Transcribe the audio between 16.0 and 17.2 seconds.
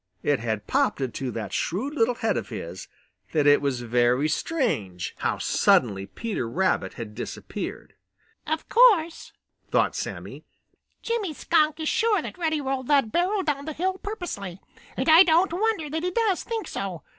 he does think so.